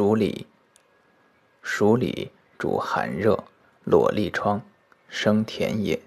[0.00, 0.46] 属里，
[1.60, 3.44] 属里主寒热，
[3.84, 4.62] 裸立疮，
[5.10, 6.00] 生田野。